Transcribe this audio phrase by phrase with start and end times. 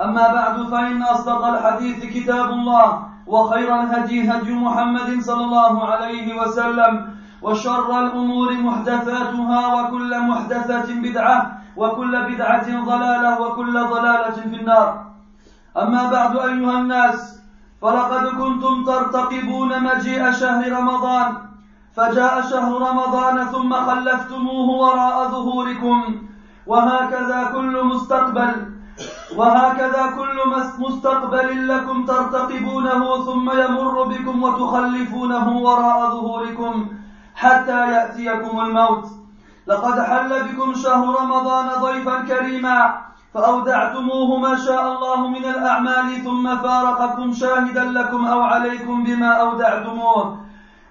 [0.00, 7.08] أما بعد فإن أصدق الحديث كتاب الله وخير الهدي هدي محمد صلى الله عليه وسلم
[7.42, 15.06] وشر الأمور محدثاتها وكل محدثة بدعة وكل بدعة ضلالة وكل ضلالة في النار.
[15.76, 17.40] أما بعد أيها الناس
[17.82, 21.36] فلقد كنتم ترتقبون مجيء شهر رمضان
[21.96, 26.04] فجاء شهر رمضان ثم خلفتموه وراء ظهوركم
[26.66, 28.69] وهكذا كل مستقبل.
[29.36, 30.36] وهكذا كل
[30.78, 36.86] مستقبل لكم ترتقبونه ثم يمر بكم وتخلفونه وراء ظهوركم
[37.34, 39.04] حتى يأتيكم الموت.
[39.66, 42.94] لقد حل بكم شهر رمضان ضيفا كريما
[43.34, 50.38] فأودعتموه ما شاء الله من الأعمال ثم فارقكم شاهدا لكم أو عليكم بما أودعتموه.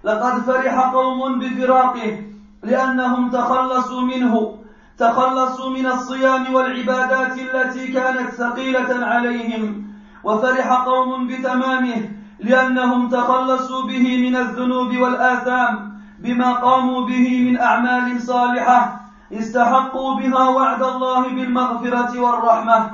[0.04, 2.24] لقد فرح قوم بفراقه
[2.64, 4.60] لأنهم تخلصوا منه.
[5.00, 9.84] تخلصوا من الصيام والعبادات التي كانت ثقيلة عليهم
[10.24, 19.00] وفرح قوم بتمامه لأنهم تخلصوا به من الذنوب والآثام بما قاموا به من أعمال صالحة
[19.34, 22.92] استحقوا بها وعد الله بالمغفرة والرحمة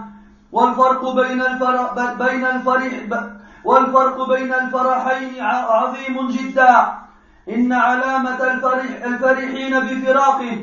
[0.51, 2.91] والفرق بين الفرح بين الفرح
[3.63, 6.87] والفرق بين الفرحين عظيم جدا
[7.49, 10.61] إن علامة الفرح الفرحين بفراقه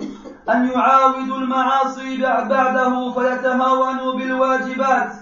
[0.51, 5.13] أن يعاودوا المعاصي بعده فيتهاونوا بالواجبات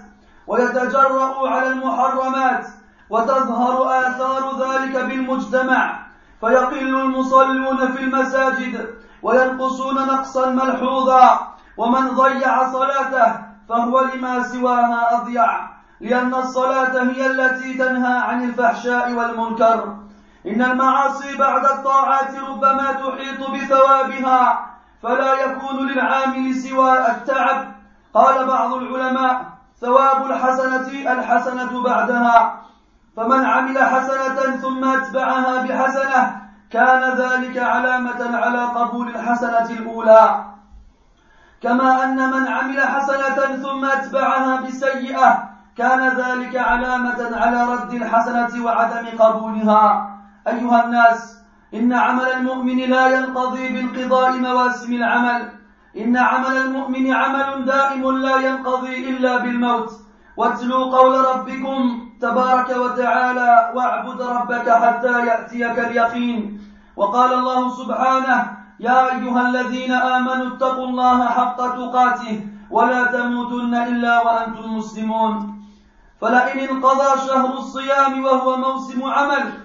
[0.47, 2.65] ويتجرؤوا على المحرمات
[3.09, 6.01] وتظهر آثار ذلك بالمجتمع.
[6.41, 13.33] فيقل المصلون في المساجد وينقصون نقصا ملحوظا ومن ضيع صلاته
[13.69, 15.69] فهو لما سواها أضيع
[16.01, 19.95] لأن الصلاة هي التي تنهى عن الفحشاء والمنكر.
[20.47, 24.70] إن المعاصي بعد الطاعات ربما تحيط بثوابها
[25.03, 27.71] فلا يكون للعامل سوى التعب.
[28.13, 29.45] قال بعض العلماء
[29.81, 32.61] ثواب الحسنة الحسنة بعدها.
[33.17, 36.41] فمن عمل حسنة ثم أتبعها بحسنة
[36.71, 40.45] كان ذلك علامة على قبول الحسنة الأولى.
[41.61, 49.07] كما أن من عمل حسنة ثم أتبعها بسيئة كان ذلك علامة على رد الحسنة وعدم
[49.19, 50.11] قبولها.
[50.47, 51.40] أيها الناس
[51.73, 55.49] إن عمل المؤمن لا ينقضي بانقضاء مواسم العمل.
[55.97, 59.91] إن عمل المؤمن عمل دائم لا ينقضي إلا بالموت.
[60.37, 66.59] واتلوا قول ربكم تبارك وتعالى واعبد ربك حتى يأتيك اليقين.
[66.95, 74.77] وقال الله سبحانه يا أيها الذين آمنوا اتقوا الله حق تقاته ولا تموتن إلا وأنتم
[74.77, 75.61] مسلمون.
[76.21, 79.60] فلئن انقضى شهر الصيام وهو موسم عمل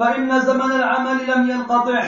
[0.00, 2.02] فإن زمن العمل لم ينقطع.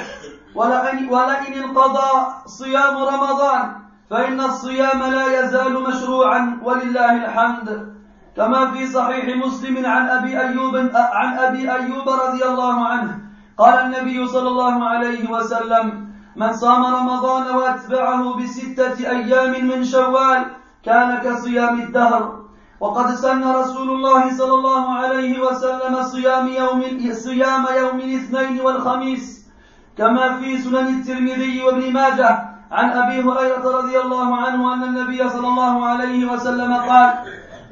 [0.54, 2.10] ولئن, ولئن انقضى
[2.46, 3.72] صيام رمضان
[4.10, 7.92] فإن الصيام لا يزال مشروعا ولله الحمد.
[8.36, 13.18] كما في صحيح مسلم عن أبي أيوب عن أبي أيوب رضي الله عنه
[13.58, 20.44] قال النبي صلى الله عليه وسلم من صام رمضان وأتبعه بستة أيام من شوال
[20.84, 22.41] كان كصيام الدهر.
[22.82, 26.80] وقد سن رسول الله صلى الله عليه وسلم صيام يوم
[27.12, 29.46] صيام يوم الاثنين والخميس
[29.98, 32.30] كما في سنن الترمذي وابن ماجه
[32.72, 37.10] عن أبي هريرة رضي الله عنه أن النبي صلى الله عليه وسلم قال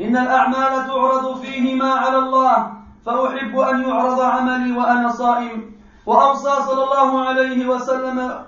[0.01, 2.73] إن الأعمال تعرض فيهما على الله
[3.07, 5.75] فأحب أن يعرض عملي وأنا صائم.
[6.07, 8.45] وأوصى صلى الله عليه وسلم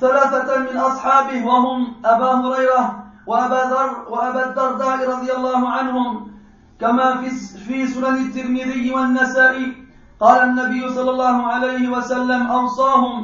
[0.00, 6.30] ثلاثة من أصحابه وهم أبا هريرة وأبا ذر وأبا الدرداء رضي الله عنهم
[6.80, 7.30] كما في
[7.66, 9.66] في سنن الترمذي والنسائي
[10.20, 13.14] قال النبي صلى الله عليه وسلم أوصاهم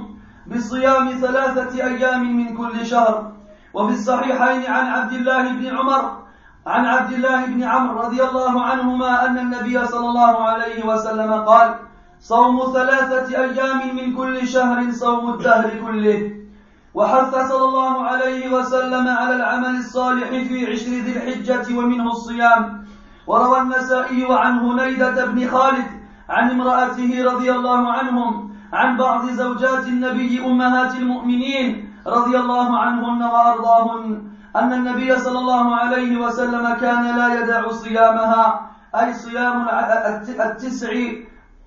[0.47, 3.33] بصيام ثلاثة أيام من كل شهر.
[3.75, 6.03] وفي الصحيحين عن عبد الله بن عمر
[6.67, 11.75] عن عبد الله بن عمرو رضي الله عنهما أن النبي صلى الله عليه وسلم قال
[12.21, 16.44] صوم ثلاثة أيام من كل شهر صوم الدهر كله.
[16.95, 22.85] وحث صلى الله عليه وسلم على العمل الصالح في عشر ذي الحجة ومنه الصيام.
[23.27, 25.87] وروى النسائي عن هنيدة بن خالد
[26.29, 34.23] عن امرأته رضي الله عنهم عن بعض زوجات النبي أمهات المؤمنين رضي الله عنهن وأرضاهن
[34.57, 39.69] أن النبي صلى الله عليه وسلم كان لا يدع صيامها أي صيام
[40.41, 40.93] التسع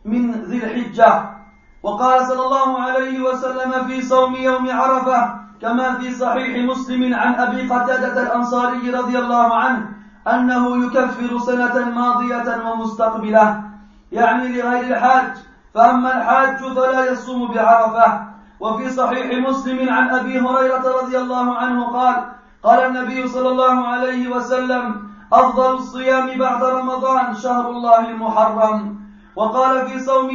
[0.05, 1.36] من ذي الحجة.
[1.83, 7.61] وقال صلى الله عليه وسلم في صوم يوم عرفة كما في صحيح مسلم عن أبي
[7.61, 9.89] قتادة الأنصاري رضي الله عنه
[10.27, 13.63] أنه يكفر سنة ماضية ومستقبلة.
[14.11, 15.31] يعني لغير الحاج
[15.73, 18.27] فأما الحاج فلا يصوم بعرفة.
[18.59, 22.15] وفي صحيح مسلم عن أبي هريرة رضي الله عنه قال
[22.63, 28.97] قال النبي صلى الله عليه وسلم أفضل الصيام بعد رمضان شهر الله المحرم.
[29.35, 30.29] وقال في صوم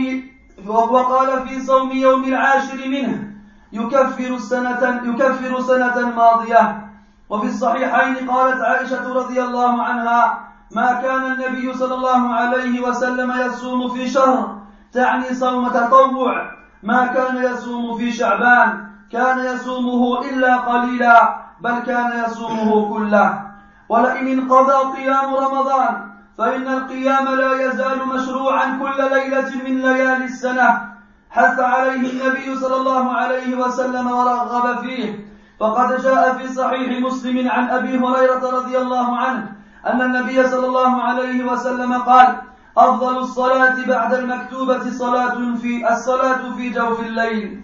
[0.67, 3.33] وقال في صوم يوم العاشر منه
[3.73, 6.89] يكفر سنة يكفر سنة ماضية.
[7.31, 10.39] وفي الصحيحين قالت عائشة رضي الله عنها
[10.71, 14.59] ما كان النبي صلى الله عليه وسلم يصوم في شهر
[14.93, 16.51] تعني صوم تطوع.
[16.83, 23.43] ما كان يصوم في شعبان كان يصومه إلا قليلا بل كان يصومه كله.
[23.89, 30.93] ولئن انقضى قيام رمضان فإن القيام لا يزال مشروعا كل ليلة من ليالي السنة
[31.31, 35.33] حث عليه النبي صلى الله عليه وسلم ورغب فيه.
[35.61, 39.53] فقد جاء في صحيح مسلم عن أبي هريرة رضي الله عنه
[39.87, 42.37] أن النبي صلى الله عليه وسلم قال
[42.79, 47.61] أفضل الصلاة بعد المكتوبة صلاة في الصلاة في جوف الليل.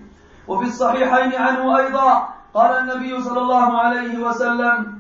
[0.49, 4.98] وفي الصحيحين عنه أيضا قال النبي صلى الله عليه وسلم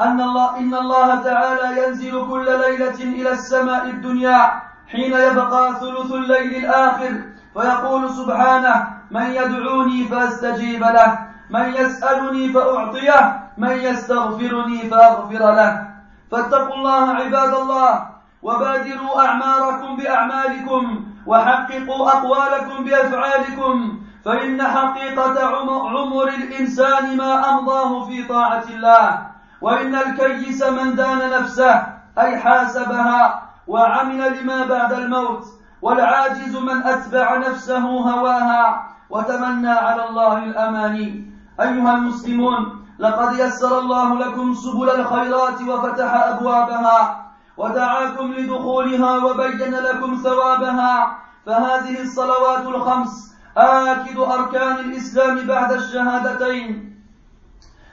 [0.00, 6.64] أن الله إن الله تعالى ينزل كل ليلة إلى السماء الدنيا حين يبقى ثلث الليل
[6.64, 7.12] الآخر
[7.54, 11.18] فيقول سبحانه من يدعوني فأستجيب له
[11.50, 15.86] من يسألني فأعطيه من يستغفرني فأغفر له.
[16.32, 18.06] فاتقوا الله عباد الله
[18.42, 29.29] وبادروا أعماركم بأعمالكم وحققوا أقوالكم بأفعالكم فإن حقيقة عمر الإنسان ما أمضاه في طاعة الله.
[29.60, 31.86] وإن الكيس من دان نفسه
[32.18, 35.44] أي حاسبها وعمل لما بعد الموت
[35.82, 41.30] والعاجز من أتبع نفسه هواها وتمنى على الله الأماني
[41.60, 47.26] أيها المسلمون لقد يسر الله لكم سبل الخيرات وفتح أبوابها
[47.56, 56.89] ودعاكم لدخولها وبين لكم ثوابها فهذه الصلوات الخمس آكد أركان الإسلام بعد الشهادتين.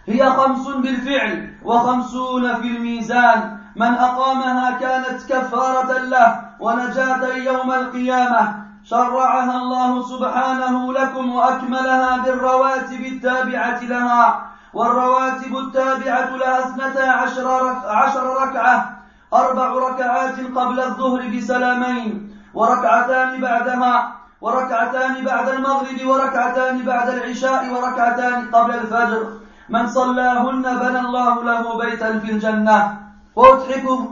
[0.07, 3.57] هي خمس بالفعل وخمسون في الميزان.
[3.75, 8.55] من أقامها كانت كفارة له ونجاة يوم القيامة.
[8.83, 14.45] شرعها الله سبحانه لكم وأكملها بالرواتب التابعة لها.
[14.73, 18.99] والرواتب التابعة لها اثنتا عشر, عشر ركعة.
[19.33, 22.35] أربع ركعات قبل الظهر بسلامين.
[22.53, 24.11] وركعتان بعدها.
[24.41, 25.99] وركعتان بعد المغرب.
[26.05, 27.73] وركعتان بعد العشاء.
[27.73, 29.46] وركعتان قبل الفجر.
[29.69, 32.79] من صلاهن بنى الله له بيتا في الجنة.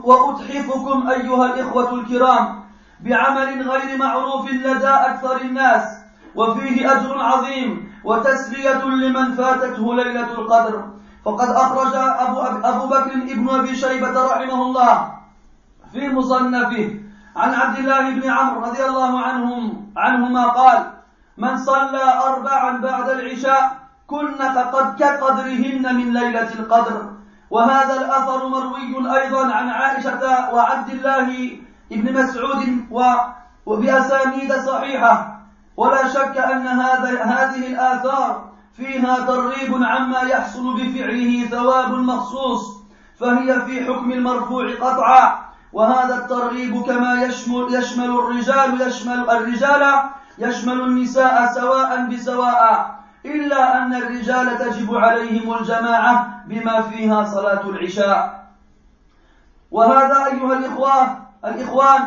[0.04, 2.62] وأتحفكم أيها الإخوة الكرام
[3.00, 5.82] بعمل غير معروف لدى أكثر الناس
[6.34, 10.84] وفيه أجر عظيم وتسلية لمن فاتته ليلة القدر.
[11.24, 15.12] فقد أخرج أبو, أبو بكر ابن أبي شيبة رحمه الله
[15.92, 17.00] في مصنفه
[17.36, 20.86] عن عبد الله بن عمرو رضي الله عنهم عنهما قال
[21.38, 27.10] من صلى أربعا بعد العشاء كن قد كقدرهن من ليلة القدر.
[27.50, 31.58] وهذا الأثر مروي أيضا عن عائشة وعبد الله
[31.90, 32.62] بن مسعود
[33.66, 35.40] وبأسانيد صحيحة.
[35.76, 42.62] ولا شك أن هذا هذه الآثار فيها ترغيب عما يحصل بفعله ثواب مخصوص
[43.20, 45.46] فهي في حكم المرفوع قطعا.
[45.72, 49.82] وهذا الترغيب كما يشمل يشمل الرجال يشمل الرجال
[50.38, 52.96] يشمل النساء سواء بسواء.
[53.34, 58.46] إلا أن الرجال تجب عليهم الجماعة بما فيها صلاة العشاء.
[59.70, 62.00] وهذا أيها الإخوة الإخوان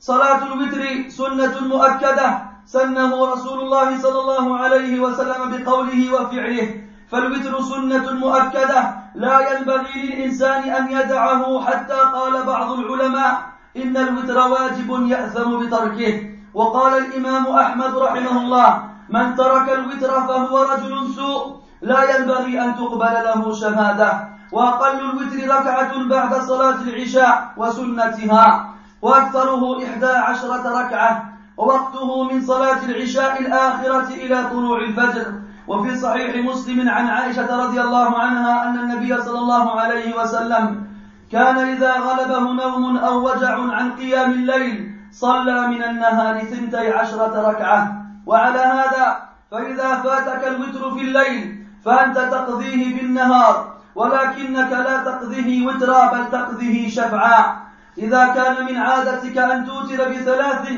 [0.00, 2.28] صلاة الوتر سنة مؤكدة.
[2.66, 6.68] سنه رسول الله صلى الله عليه وسلم بقوله وفعله.
[7.10, 8.80] فالوتر سنة مؤكدة.
[9.14, 13.32] لا ينبغي للإنسان أن يدعه حتى قال بعض العلماء
[13.76, 16.14] إن الوتر واجب يأثم بتركه.
[16.54, 23.14] وقال الإمام أحمد رحمه الله من ترك الوتر فهو رجل سوء لا ينبغي أن تقبل
[23.24, 24.28] له شهادة.
[24.52, 28.74] وأقل الوتر ركعة بعد صلاة العشاء وسنتها.
[29.02, 31.24] وأكثره إحدى عشرة ركعة.
[31.56, 35.26] ووقته من صلاة العشاء الآخرة إلى طلوع الفجر.
[35.68, 40.86] وفي صحيح مسلم عن عائشة رضي الله عنها أن النبي صلى الله عليه وسلم
[41.32, 48.05] كان إذا غلبه نوم أو وجع عن قيام الليل صلى من النهار ثنتي عشرة ركعة.
[48.26, 49.18] وعلى هذا
[49.50, 57.56] فإذا فاتك الوتر في الليل فأنت تقضيه بالنهار ولكنك لا تقضيه وترا بل تقضيه شفعا.
[57.98, 60.68] إذا كان من عادتك أن توتر بثلاث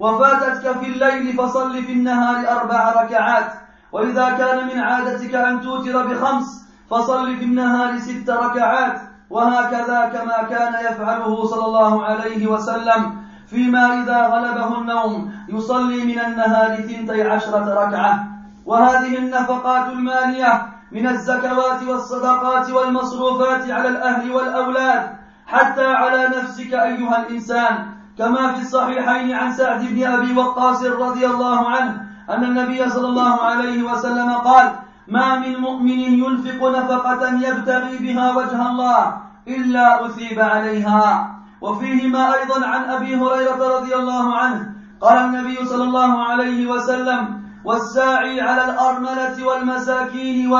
[0.00, 3.52] وفاتتك في الليل فصل في النهار أربع ركعات.
[3.92, 9.00] وإذا كان من عادتك أن توتر بخمس فصل في النهار ست ركعات.
[9.30, 13.23] وهكذا كما كان يفعله صلى الله عليه وسلم.
[13.50, 18.26] فيما إذا غلبه النوم يصلي من النهار ثنتي عشرة ركعة.
[18.66, 25.02] وهذه النفقات المالية من الزكوات والصدقات والمصروفات على الأهل والأولاد
[25.46, 27.86] حتى على نفسك أيها الإنسان.
[28.18, 33.42] كما في الصحيحين عن سعد بن أبي وقاص رضي الله عنه أن النبي صلى الله
[33.42, 34.72] عليه وسلم قال
[35.08, 39.16] ما من مؤمن ينفق نفقة يبتغي بها وجه الله
[39.48, 41.33] إلا أثيب عليها.
[41.64, 48.40] وفيهما أيضا عن أبي هريرة رضي الله عنه قال النبي صلى الله عليه وسلم والساعي
[48.40, 50.50] على الأرملة والمساكين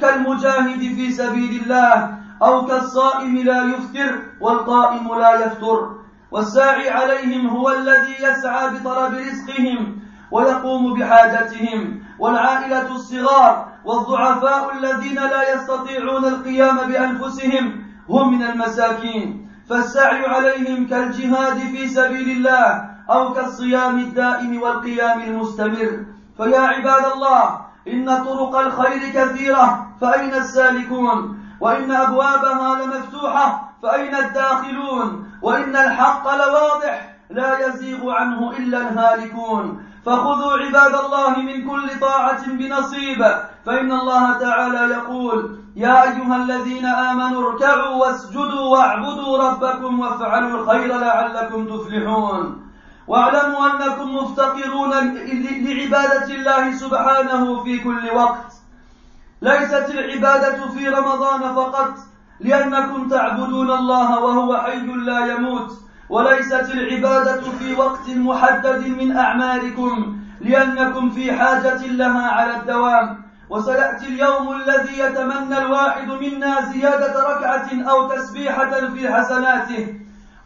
[0.00, 5.90] كالمجاهد في سبيل الله أو كالصائم لا يفطر والقائم لا يفطر.
[6.30, 9.98] والساعي عليهم هو الذي يسعى بطلب رزقهم
[10.30, 19.49] ويقوم بحاجتهم والعائلة الصغار والضعفاء الذين لا يستطيعون القيام بأنفسهم هم من المساكين.
[19.70, 26.04] فالسعي عليهم كالجهاد في سبيل الله أو كالصيام الدائم والقيام المستمر.
[26.36, 35.76] فيا عباد الله إن طرق الخير كثيرة فأين السالكون؟ وإن أبوابها لمفتوحة فأين الداخلون؟ وإن
[35.76, 39.84] الحق لواضح لا يزيغ عنه إلا الهالكون.
[40.06, 43.26] فخذوا عباد الله من كل طاعة بنصيب.
[43.66, 51.66] فإن الله تعالى يقول يا أيها الذين آمنوا اركعوا واسجدوا واعبدوا ربكم وافعلوا الخير لعلكم
[51.66, 52.66] تفلحون.
[53.08, 54.90] واعلموا أنكم مفتقرون
[55.66, 58.52] لعبادة الله سبحانه في كل وقت.
[59.42, 61.94] ليست العبادة في رمضان فقط
[62.40, 65.89] لأنكم تعبدون الله وهو حي لا يموت.
[66.10, 73.22] وليست العبادة في وقت محدد من أعمالكم لأنكم في حاجة لها على الدوام.
[73.50, 79.94] وسيأتي اليوم الذي يتمنى الواحد منا زيادة ركعة أو تسبيحة في حسناته.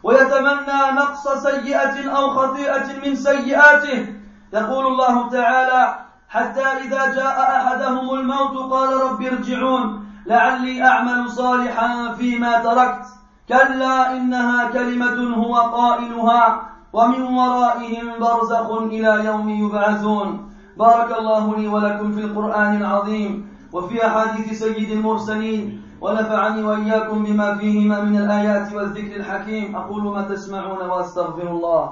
[0.03, 4.15] ويتمنى نقص سيئة أو خطيئة من سيئاته.
[4.53, 5.95] يقول الله تعالى
[6.29, 13.05] حتى إذا جاء أحدهم الموت قال رب ارجعون لعلي أعمل صالحا فيما تركت
[13.49, 16.61] كلا إنها كلمة هو قائلها
[16.93, 20.49] ومن ورائهم برزخ إلى يوم يبعثون.
[20.77, 28.01] بارك الله لي ولكم في القرآن العظيم وفي أحاديث سيد المرسلين ونفعني وإياكم بما فيهما
[28.01, 29.75] من الآيات والذكر الحكيم.
[29.75, 31.83] أقول ما تسمعون وأستغفر الله.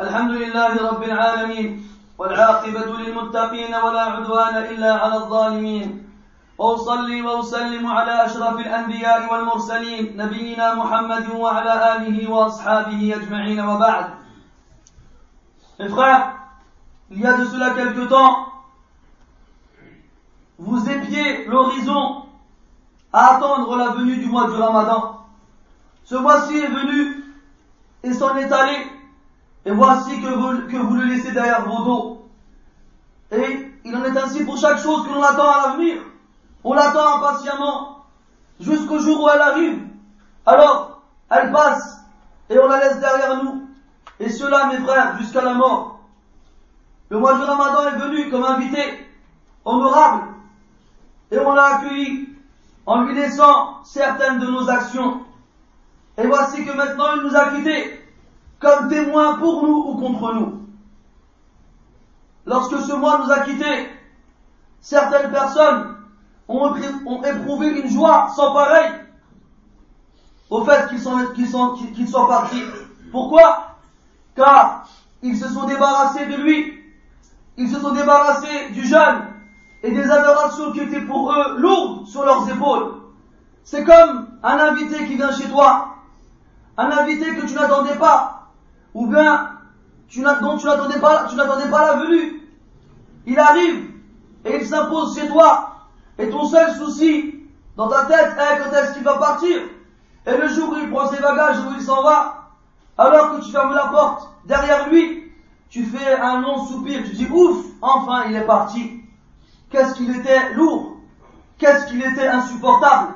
[0.00, 1.86] الحمد لله رب العالمين
[2.18, 6.10] والعاقبة للمتقين ولا عدوان إلا على الظالمين
[6.58, 14.06] وأصلي وأسلم على أشرف الأنبياء والمرسلين نبينا محمد وعلى آله وأصحابه أجمعين وبعد
[15.78, 16.34] Mes frères,
[17.10, 18.46] il y a de cela quelque temps,
[20.58, 22.24] vous épiez l'horizon
[23.14, 25.24] à attendre la venue du mois du Ramadan.
[26.04, 27.24] Ce mois-ci est venu
[28.02, 28.76] et s'en est allé,
[29.65, 32.29] et voici que vous, le laissez derrière vos dos.
[33.31, 36.01] Et il en est ainsi pour chaque chose que l'on attend à l'avenir.
[36.63, 38.05] On l'attend impatiemment
[38.59, 39.79] jusqu'au jour où elle arrive.
[40.45, 41.99] Alors, elle passe
[42.49, 43.67] et on la laisse derrière nous.
[44.19, 45.99] Et cela, mes frères, jusqu'à la mort.
[47.09, 49.07] Le mois du Ramadan est venu comme invité
[49.63, 50.35] honorable
[51.31, 52.29] et on l'a accueilli
[52.85, 55.21] en lui laissant certaines de nos actions.
[56.17, 58.04] Et voici que maintenant il nous a quittés
[58.59, 60.61] comme témoin pour nous ou contre nous.
[62.45, 63.89] Lorsque ce mois nous a quittés,
[64.81, 65.95] certaines personnes
[66.47, 66.75] ont,
[67.23, 68.91] éprouvé une joie sans pareil
[70.49, 72.63] au fait qu'ils sont, partis.
[73.11, 73.77] Pourquoi?
[74.35, 74.87] Car
[75.23, 76.79] ils se sont débarrassés de lui,
[77.57, 79.27] ils se sont débarrassés du jeune
[79.81, 82.95] et des adorations qui étaient pour eux lourdes sur leurs épaules.
[83.63, 85.95] C'est comme un invité qui vient chez toi,
[86.77, 88.34] un invité que tu n'attendais pas,
[88.95, 89.49] ou bien
[90.07, 92.41] tu n'attendais pas, la venue.
[93.27, 93.91] Il arrive
[94.45, 95.75] et il s'impose chez toi,
[96.17, 97.35] et ton seul souci
[97.75, 99.57] dans ta tête est quand est-ce qu'il va partir,
[100.25, 102.51] et le jour où il prend ses bagages, où il s'en va,
[102.97, 105.33] alors que tu fermes la porte derrière lui,
[105.69, 109.01] tu fais un long soupir, tu dis ouf, enfin il est parti.
[109.71, 110.97] Qu'est-ce qu'il était lourd,
[111.57, 113.15] qu'est-ce qu'il était insupportable.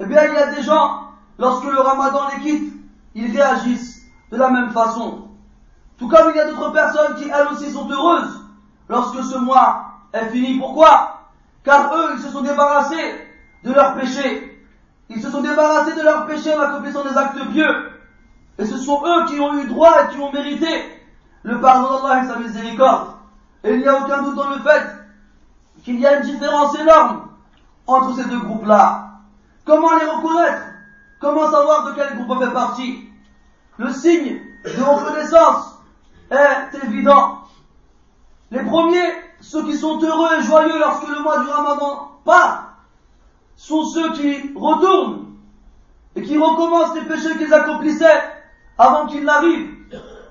[0.00, 1.02] Eh bien, il y a des gens,
[1.38, 2.72] lorsque le ramadan les quitte,
[3.14, 3.93] ils réagissent
[4.34, 5.28] de la même façon.
[5.98, 8.40] Tout comme il y a d'autres personnes qui, elles aussi, sont heureuses
[8.88, 10.58] lorsque ce mois est fini.
[10.58, 11.20] Pourquoi?
[11.62, 13.28] Car eux, ils se sont débarrassés
[13.62, 14.66] de leurs péchés.
[15.08, 17.90] Ils se sont débarrassés de leurs péchés en accomplissant des actes pieux.
[18.58, 20.68] Et ce sont eux qui ont eu droit et qui ont mérité
[21.42, 23.14] le pardon d'Allah et sa miséricorde.
[23.62, 24.82] Et il n'y a aucun doute dans le fait
[25.84, 27.28] qu'il y a une différence énorme
[27.86, 29.10] entre ces deux groupes-là.
[29.64, 30.62] Comment les reconnaître?
[31.20, 33.08] Comment savoir de quel groupe on fait partie?
[33.76, 35.78] Le signe de reconnaissance
[36.30, 37.38] est évident.
[38.50, 42.74] Les premiers, ceux qui sont heureux et joyeux lorsque le mois du ramadan part,
[43.56, 45.34] sont ceux qui retournent
[46.14, 48.22] et qui recommencent les péchés qu'ils accomplissaient
[48.78, 49.74] avant qu'ils n'arrivent.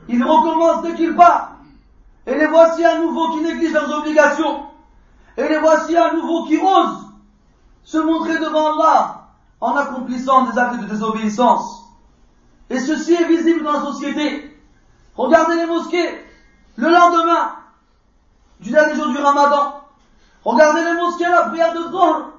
[0.08, 1.52] Ils recommencent dès qu'ils partent.
[2.26, 4.64] Et les voici à nouveau qui négligent leurs obligations.
[5.36, 7.08] Et les voici à nouveau qui osent
[7.84, 9.28] se montrer devant Allah
[9.60, 11.83] en accomplissant des actes de désobéissance.
[12.74, 14.58] Et ceci est visible dans la société.
[15.16, 16.26] Regardez les mosquées.
[16.76, 17.54] Le lendemain
[18.60, 19.82] du dernier jour du ramadan.
[20.44, 22.32] Regardez les mosquées à la prière de Dhuhr.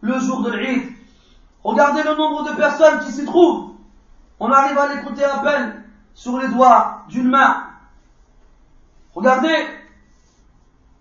[0.00, 0.92] Le jour de l'Eid.
[1.64, 3.72] Regardez le nombre de personnes qui s'y trouvent.
[4.38, 5.82] On arrive à les compter à peine
[6.14, 7.64] sur les doigts d'une main.
[9.16, 9.66] Regardez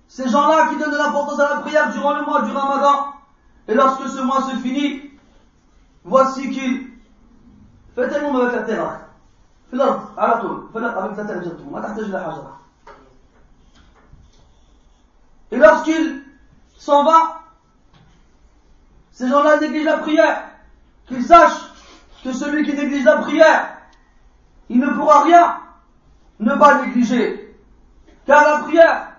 [0.07, 3.13] ces gens-là qui donnent de l'importance à la prière durant le mois du ramadan.
[3.67, 5.11] Et lorsque ce mois se finit,
[6.03, 6.88] voici qu'ils
[7.94, 9.00] faites un avec la terre.
[9.70, 12.60] في الأرض على طول في الأرض avec la terre directement ما تحتاج إلى حجرة
[15.50, 16.24] Et lorsqu'il
[16.78, 17.42] s'en va,
[19.12, 20.42] ces gens-là négligent la prière.
[21.06, 21.70] Qu'ils sachent
[22.24, 23.76] que celui qui néglige la prière,
[24.68, 25.58] il ne pourra rien
[26.40, 27.56] ne pas négliger.
[28.26, 29.12] Car la prière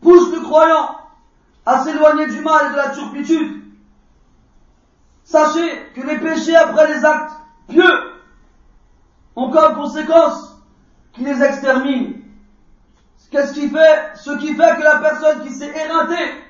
[0.00, 0.96] pousse le croyant
[1.66, 3.62] à s'éloigner du mal et de la turpitude.
[5.24, 7.32] Sachez que les péchés après les actes
[7.67, 8.13] pieux
[9.35, 10.57] ont comme conséquence
[11.13, 12.13] qu'ils les exterminent.
[13.29, 16.43] Qu'est-ce qui fait Ce qui fait que la personne qui s'est éreintée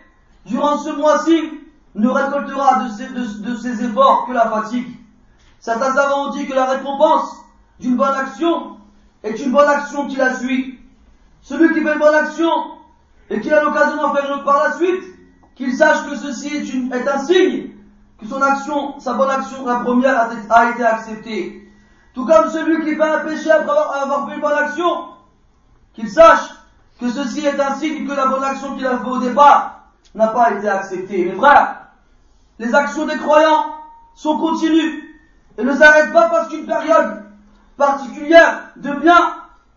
[0.46, 1.62] durant ce mois-ci
[1.96, 4.88] ne récoltera de ses, efforts que la fatigue?
[5.60, 7.36] Certains savants ont dit que la récompense
[7.80, 8.78] d'une bonne action
[9.24, 10.80] est une bonne action qui la suit.
[11.42, 12.50] Celui qui fait une bonne action
[13.30, 15.04] et qui a l'occasion d'en faire une par la suite,
[15.56, 17.72] qu'il sache que ceci est, un signe
[18.20, 21.72] que son action, sa bonne action, la première, a, été acceptée.
[22.14, 25.10] Tout comme celui qui fait un péché après avoir, fait une bonne action,
[25.94, 26.50] qu'il sache
[27.00, 30.28] que ceci est un signe que la bonne action qu'il a fait au départ n'a
[30.28, 31.26] pas été acceptée.
[31.26, 31.88] Mes frères,
[32.58, 33.66] les actions des croyants
[34.16, 35.04] sont continues
[35.58, 37.24] et ne s'arrêtent pas parce qu'une période
[37.78, 39.36] particulière de bien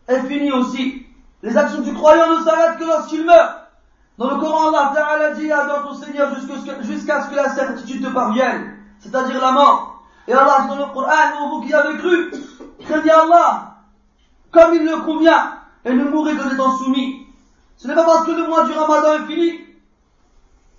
[0.09, 1.07] est finie aussi.
[1.42, 3.69] Les actions du croyant ne s'arrêtent que lorsqu'il meurt.
[4.20, 6.28] Dans le Coran, Allah Ta'ala dit adore ton Seigneur
[6.83, 10.04] jusqu'à ce que la certitude te parvienne, c'est-à-dire la mort.
[10.28, 12.30] Et Allah dans le Coran, vous qui avez cru,
[12.80, 13.76] craignez Allah,
[14.50, 15.54] comme il le convient,
[15.87, 17.28] et ne mourrez que étant soumis.
[17.78, 19.59] Ce n'est pas parce que le mois du Ramadan est fini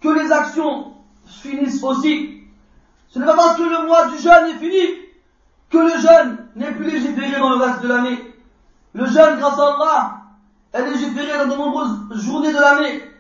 [0.02, 0.94] que les actions
[1.26, 2.44] finissent aussi.
[3.10, 4.86] Ce n'est pas parce que le mois du jeûne est fini
[5.72, 8.36] que le jeûne n'est plus légiféré dans le reste de l'année.
[8.94, 10.18] Le jeûne, grâce à Allah,
[10.74, 13.11] est légiféré dans de nombreuses journées de l'année.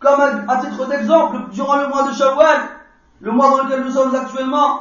[0.00, 2.60] Comme à titre d'exemple, durant le mois de Shawwal,
[3.20, 4.80] le mois dans lequel nous sommes actuellement,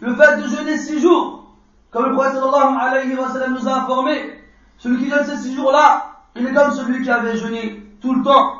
[0.00, 1.44] le fait de jeûner six jours,
[1.90, 4.42] comme le prophète sallallahu alayhi wa sallam nous a informé,
[4.78, 8.22] celui qui jeûne ces six jours-là, il est comme celui qui avait jeûné tout le
[8.22, 8.54] temps.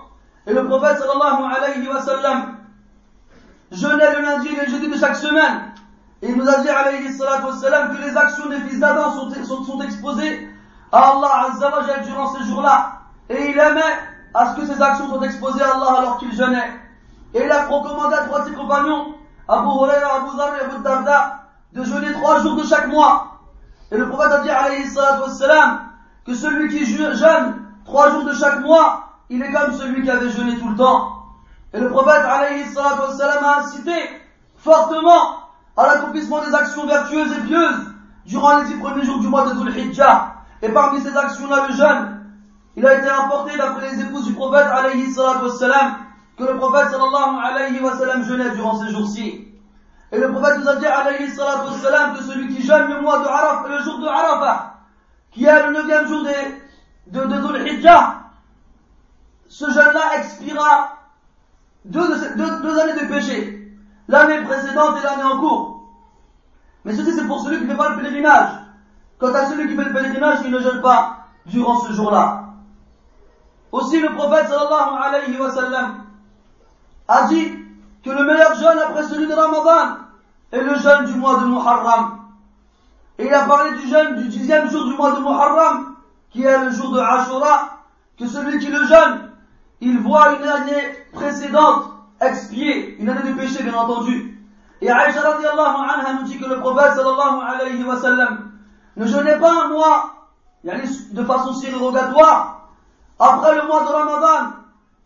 [0.47, 2.57] Et le prophète sallallahu alayhi wa sallam
[3.73, 5.73] jeûnait le lundi et le jeudi de chaque semaine.
[6.23, 9.81] Et il nous a dit alayhi salatu que les actions des fils d'Adam sont, sont,
[9.83, 10.49] exposées
[10.93, 11.71] à Allah azza
[12.07, 13.01] durant ces jours-là.
[13.29, 13.99] Et il aimait
[14.37, 16.71] à ce que ces actions soient exposées à Allah alors qu'il jeûnait.
[17.33, 19.15] Et il a recommandé à trois de ses compagnons,
[19.49, 21.41] Abu Huraira, Abu Dhar et Abu Darda,
[21.73, 23.39] de jeûner trois jours de chaque mois.
[23.91, 25.81] Et le prophète a dit alayhi salatu wa sallam
[26.27, 30.31] que celui qui jeûne trois jours de chaque mois, il est comme celui qui avait
[30.31, 31.13] jeûné tout le temps.
[31.73, 33.95] Et le prophète alayhi sallam a incité
[34.57, 37.87] fortement à l'accomplissement des actions vertueuses et pieuses
[38.27, 40.35] durant les dix premiers jours du mois de Dhul Hijjah.
[40.61, 42.16] Et parmi ces actions-là, le jeûne,
[42.77, 45.97] il a été importé d'après les épouses du prophète alayhi sallam
[46.37, 49.49] que le prophète sallallahu alayhi wa sallam jeûnait durant ces jours-ci.
[50.13, 53.27] Et le prophète nous a dit alayhi sallam que celui qui jeûne le mois de
[53.27, 54.75] Arafah, le jour de Arafah,
[55.31, 57.37] qui est le neuvième jour de, de, de
[59.49, 60.99] ce jeûne-là expira
[61.85, 63.73] deux, deux, années de péché,
[64.09, 65.89] l'année précédente et l'année en cours.
[66.85, 68.51] Mais ceci c'est pour celui qui ne fait pas le pèlerinage.
[69.19, 72.46] Quant à celui qui fait le pèlerinage, il ne jeûne pas durant ce jour-là.
[73.73, 76.05] Aussi le prophète sallallahu alayhi wa sallam
[77.09, 77.53] a dit
[78.05, 79.97] que le meilleur jeûne après celui de Ramadan
[80.53, 82.19] est le jeûne du mois de Muharram.
[83.19, 85.97] Et il a parlé du jeûne du dixième jour du mois de Muharram,
[86.31, 87.79] qui est le jour de Ashura,
[88.19, 89.31] que celui qui le jeûne,
[89.81, 94.39] il voit une année précédente expier, une année de péché bien entendu.
[94.81, 98.51] Et Aïcha radiallahu anha nous dit que le prophète sallallahu alayhi wa sallam
[98.97, 100.13] ne jeûnait pas un mois,
[100.65, 102.56] de façon surrogatoire,
[103.19, 104.53] après le mois de Ramadan,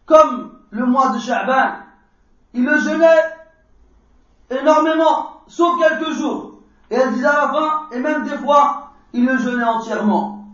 [0.07, 1.75] comme le mois de Sha'ban.
[2.55, 3.37] Il le jeûnait
[4.51, 6.55] énormément, sauf quelques jours.
[6.90, 10.44] Et elle disait à la fin, et même des fois, il le jeûnait entièrement.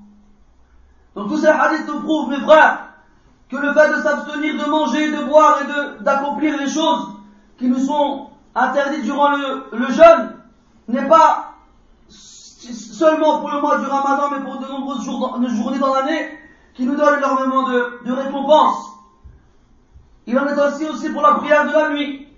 [1.14, 2.88] Donc tous ces hadiths nous prouvent, mes frères,
[3.49, 7.14] que le fait de s'abstenir de manger, de boire et d'accomplir les choses
[7.59, 10.37] qui nous sont interdites durant le, le jeûne
[10.88, 11.55] n'est pas
[12.09, 16.38] seulement pour le mois du ramadan, mais pour de nombreuses journées dans l'année
[16.77, 18.93] qui nous donnent énormément de, de récompenses.
[20.27, 22.29] Il en est ainsi aussi pour la prière de la nuit.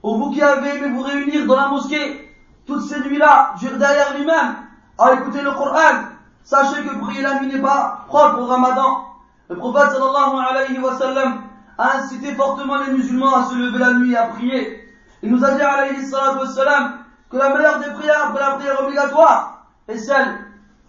[0.00, 2.28] Pour vous qui avez aimé vous réunir dans la mosquée
[2.66, 4.56] toutes ces nuits-là, derrière lui-même,
[4.98, 6.06] à écouter le Coran,
[6.42, 9.04] sachez que prier la nuit n'est pas propre au ramadan.
[9.48, 11.42] Le prophète sallallahu alayhi wa sallam
[11.78, 14.88] a incité fortement les musulmans à se lever la nuit et à prier.
[15.22, 16.98] Il nous a dit alayhi wa sallam
[17.30, 20.38] que la meilleure des prières après la prière obligatoire est celle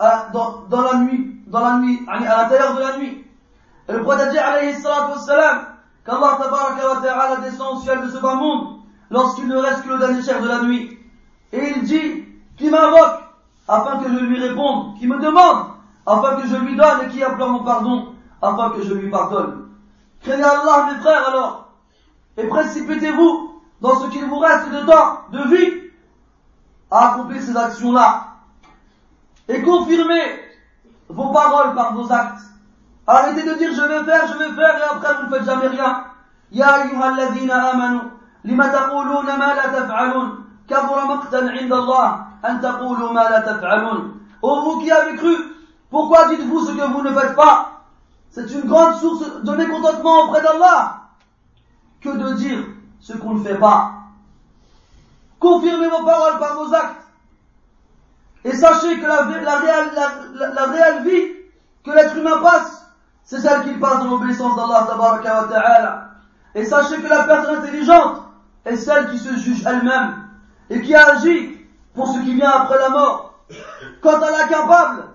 [0.02, 3.26] euh, dans, dans, la nuit, dans la nuit, à l'intérieur de la nuit.
[3.88, 5.66] Et le prophète a dit alayhi wa sallam
[6.04, 8.80] qu'Allah wa descend au ciel de ce bas monde
[9.12, 10.98] lorsqu'il ne reste que le dernier tiers de la nuit.
[11.52, 12.26] Et il dit,
[12.58, 13.22] qui m'invoque
[13.68, 15.68] afin que je lui réponde, qui me demande
[16.08, 19.70] afin que je lui donne et qui implore mon pardon afin que je lui pardonne.
[20.24, 21.72] Craignez Allah, mes frères, alors,
[22.36, 25.74] et précipitez-vous dans ce qu'il vous reste de temps, de vie,
[26.90, 28.28] à accomplir ces actions-là.
[29.48, 30.43] Et confirmez
[31.14, 32.42] vos paroles par vos actes.
[33.06, 35.68] Arrêtez de dire je vais faire, je vais faire, et après vous ne faites jamais
[35.68, 36.06] rien.
[43.42, 44.12] Taf'alun?
[44.42, 45.36] Oh vous qui avez cru,
[45.90, 47.82] pourquoi dites-vous ce que vous ne faites pas?
[48.32, 51.02] C'est une grande source de mécontentement auprès d'Allah
[52.02, 52.60] que de dire
[53.00, 53.92] ce qu'on ne fait pas?
[55.40, 57.03] Confirmez vos paroles par vos actes.
[58.46, 61.34] Et sachez que la, réelle vie
[61.86, 62.86] que l'être humain passe,
[63.24, 66.10] c'est celle qu'il passe dans l'obéissance d'Allah.
[66.56, 68.24] Et sachez que la personne intelligente
[68.66, 70.28] est celle qui se juge elle-même
[70.70, 71.58] et qui agit
[71.94, 73.34] pour ce qui vient après la mort.
[74.02, 75.06] Quant à l'incapable,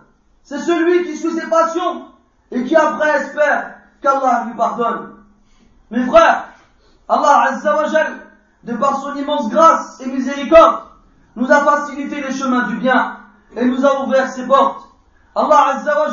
[0.43, 2.07] c'est celui qui suit ses passions
[2.51, 5.15] et qui après espère qu'Allah lui pardonne.
[5.91, 6.45] Mes frères,
[7.09, 7.77] Allah Azza
[8.65, 10.88] de par son immense grâce et miséricorde,
[11.39, 13.17] nous a facilité les chemins du bien
[13.57, 14.89] et nous a ouvert ses portes.
[15.37, 16.09] Allah Azza wa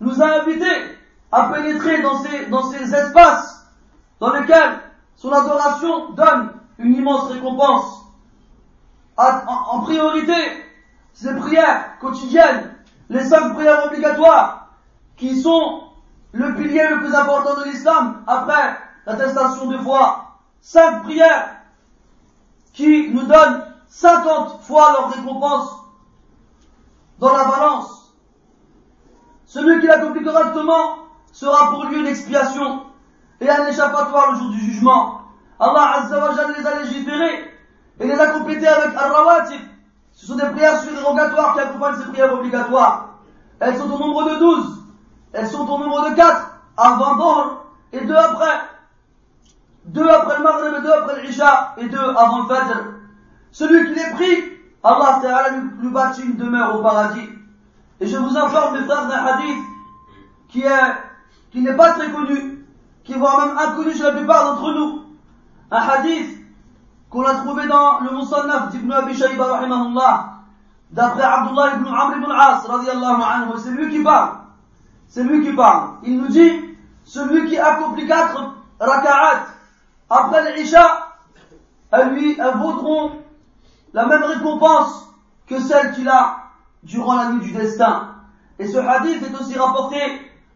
[0.00, 0.98] nous a invités
[1.30, 3.66] à pénétrer dans ces, dans ces espaces
[4.20, 4.80] dans lesquels
[5.16, 8.06] son adoration donne une immense récompense
[9.18, 10.32] en, priorité
[11.12, 12.74] ces prières quotidiennes,
[13.10, 14.70] les cinq prières obligatoires,
[15.16, 15.82] qui sont
[16.32, 20.38] le pilier le plus important de l'islam après l'attestation de foi.
[20.60, 21.50] Cinq prières
[22.72, 25.70] qui nous donnent 50 fois leur récompense
[27.20, 28.12] dans la balance.
[29.46, 30.96] Celui qui l'accomplit correctement
[31.30, 32.82] sera pour lui une expiation
[33.40, 35.20] et un échappatoire le jour du jugement.
[35.60, 37.54] Allah Azza wa les a légiférés
[38.00, 39.60] et les a complétés avec al-rawatib.
[40.12, 43.10] Ce sont des prières surérogatoires qui accompagnent ces prières obligatoires.
[43.60, 44.82] Elles sont au nombre de douze.
[45.32, 46.50] Elles sont au nombre de quatre.
[46.76, 48.60] Avant Dhuhr et deux après.
[49.84, 53.03] Deux après le Maghrib et deux après l'Isha et deux avant le Fajr.
[53.54, 54.44] Celui qui les prie,
[54.82, 57.28] Allah Ta'ala lui, bâtit une demeure au paradis.
[58.00, 59.62] Et je vous informe, mes frères, d'un hadith
[60.48, 60.94] qui est,
[61.52, 62.66] qui n'est pas très connu,
[63.04, 65.02] qui est voire même inconnu chez la plupart d'entre nous.
[65.70, 66.36] Un hadith
[67.10, 69.60] qu'on a trouvé dans le Musannaf d'Ibn Abi Shayba
[70.90, 74.30] d'après Abdullah ibn Amr ibn As radiallahu anhu, c'est lui qui parle.
[75.06, 75.90] C'est lui qui parle.
[76.02, 79.46] Il nous dit, celui qui accomplit quatre raka'at
[80.10, 81.14] après l'Isha,
[81.92, 83.23] elles lui, elles vaudront
[83.94, 85.08] la même récompense
[85.46, 86.38] que celle qu'il a
[86.82, 88.08] durant la nuit du destin.
[88.58, 89.96] Et ce hadith est aussi rapporté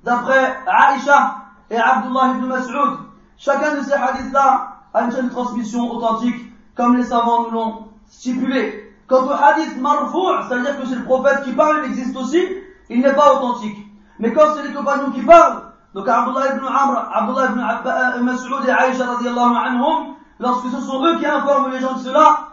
[0.05, 1.37] d'après Aisha
[1.71, 2.99] et Abdullah ibn Mas'ud.
[3.39, 8.93] Chacun de ces hadiths-là a une de transmission authentique comme les savants nous l'ont stipulé.
[9.07, 12.43] Quant au hadith marfou', c'est-à-dire que c'est le prophète qui parle, il existe aussi,
[12.91, 13.79] il n'est pas authentique.
[14.19, 15.63] Mais quand c'est les compagnons qui parlent,
[15.95, 21.05] donc Abdullah ibn Amr, Abdullah ibn euh, Mas'ud et Aïcha radiallahu anhum, lorsque ce sont
[21.05, 22.48] eux qui informent les gens de cela,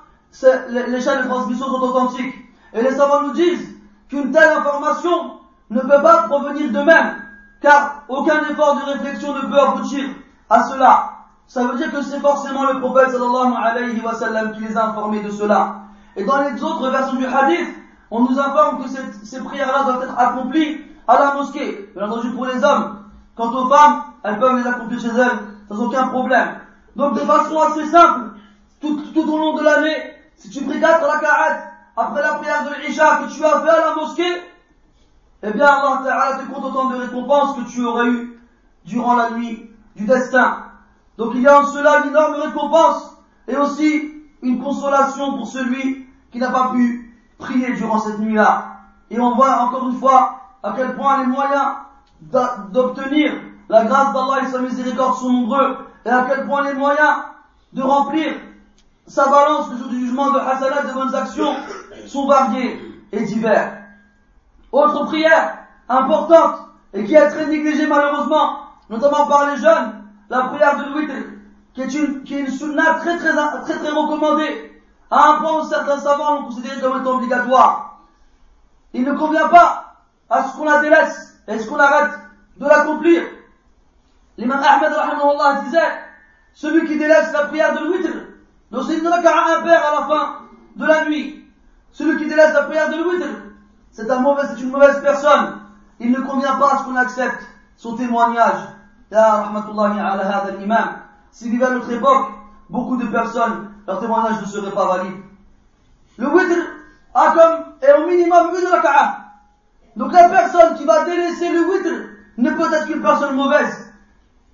[0.69, 2.35] les chaînes de transmission sont authentiques.
[2.73, 3.75] Et les savants nous disent
[4.09, 7.15] qu'une telle information ne peut pas provenir d'eux-mêmes,
[7.61, 10.03] car aucun effort de réflexion ne peut aboutir
[10.49, 11.11] à cela.
[11.47, 14.89] Ça veut dire que c'est forcément le prophète sallallahu alayhi wa sallam qui les a
[14.89, 15.75] informés de cela.
[16.15, 17.67] Et dans les autres versions du hadith,
[18.11, 21.91] on nous informe que ces, prières-là doivent être accomplies à la mosquée.
[21.95, 22.99] Bien entendu pour les hommes.
[23.35, 26.59] Quant aux femmes, elles peuvent les accomplir chez elles sans aucun problème.
[26.95, 28.31] Donc de façon assez simple,
[28.81, 32.81] tout, tout au long de l'année, si tu pries quatre raka'at après la prière de
[32.81, 34.43] l'Isha que tu as fait à la mosquée,
[35.43, 38.39] eh bien Allah Ta'ala te compte autant de récompenses que tu aurais eu
[38.85, 40.63] durant la nuit du destin.
[41.17, 43.17] Donc il y a en cela une énorme récompense
[43.47, 48.71] et aussi une consolation pour celui qui n'a pas pu prier durant cette nuit-là.
[49.09, 51.75] Et on voit encore une fois à quel point les moyens
[52.71, 53.33] d'obtenir
[53.69, 57.23] la grâce d'Allah et sa miséricorde sont nombreux et à quel point les moyens
[57.73, 58.33] de remplir
[59.07, 61.55] sa balance le jour du jugement de hasanat de bonnes actions
[62.07, 62.79] sont variés
[63.11, 63.77] et divers.
[64.71, 66.59] Autre prière importante
[66.93, 71.13] et qui est très négligée malheureusement, notamment par les jeunes, la prière de l'huître,
[71.73, 75.61] qui est une, qui est une sunna très très très très recommandée, à un point
[75.61, 77.99] où certains savants l'ont considérée comme étant obligatoire.
[78.93, 79.95] Il ne convient pas
[80.29, 82.11] à ce qu'on la délaisse et ce qu'on arrête
[82.57, 83.23] de l'accomplir.
[84.37, 85.79] L'imam Ahmed disait,
[86.53, 88.09] celui qui délaisse la prière de l'huître,
[88.71, 90.35] donc c'est une raka'a impair à la fin
[90.75, 91.45] de la nuit.
[91.91, 93.27] Celui qui délaisse la prière de l'huître,
[93.91, 95.59] c'est un mauvais, c'est une mauvaise personne.
[95.99, 97.41] Il ne convient pas à ce qu'on accepte
[97.77, 98.67] son témoignage.
[99.11, 100.89] Ya rahmatullahi ala hadha l'imam.
[101.31, 102.27] Si vivait à notre époque,
[102.69, 105.21] beaucoup de personnes, leur témoignage ne serait pas valide.
[106.17, 106.27] Le
[107.13, 109.25] a comme, est au minimum une raka'a.
[109.95, 113.93] Donc la personne qui va délaisser le witr ne peut être qu'une personne mauvaise.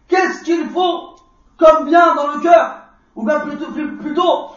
[0.07, 1.15] Qu'est-ce qu'il faut
[1.57, 2.80] comme bien dans le cœur?
[3.15, 4.55] Ou bien plutôt, plutôt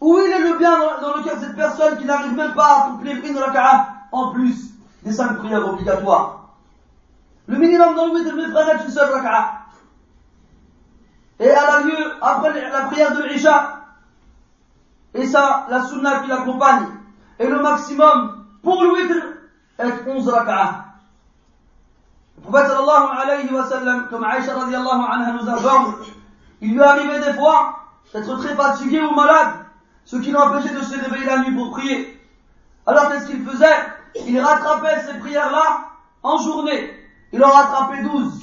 [0.00, 2.66] où il est le bien dans, le cœur de cette personne qui n'arrive même pas
[2.66, 4.70] à accomplir une raka'a en plus
[5.02, 6.50] des cinq prières obligatoires
[7.46, 9.52] Le minimum dans le witr, mes frères, est une seule raka'a.
[11.38, 13.80] Et elle a lieu après la prière de l'Isha.
[15.14, 16.86] Et ça, la sunna qui l'accompagne.
[17.38, 19.14] Et le maximum pour le witr
[19.78, 20.84] est 11 raka'a.
[22.36, 25.94] Le prophète sallallahu alayhi wa sallam, comme Aïcha radiallahu anha nous informe,
[26.60, 27.80] il lui arrivait des fois
[28.12, 29.54] d'être très fatigué ou malade,
[30.04, 32.20] ce qui l'empêchait de se réveiller la nuit pour prier.
[32.86, 33.66] Alors qu'est-ce qu'il faisait?
[34.26, 35.88] Il rattrapait ces prières-là
[36.22, 36.90] en journée.
[37.32, 38.40] Il en rattrapait 12.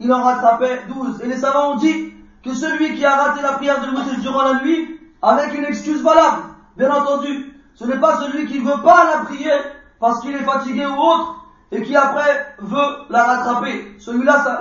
[0.00, 1.22] Il en rattrapait 12.
[1.22, 2.12] Et les savants ont dit
[2.44, 6.02] que celui qui a raté la prière de l'outil durant la nuit, avec une excuse
[6.02, 6.42] valable,
[6.76, 9.52] bien entendu, ce n'est pas celui qui ne veut pas la prier
[9.98, 11.36] parce qu'il est fatigué ou autre,
[11.72, 13.96] et qui après veut la rattraper.
[13.98, 14.60] Celui-là,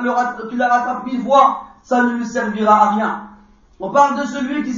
[0.50, 3.22] qui la rattrape mille fois, ça ne lui servira à rien.
[3.80, 4.72] On parle de celui qui